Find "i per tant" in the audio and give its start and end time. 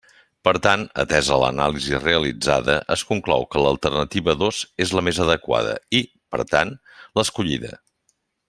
6.03-6.77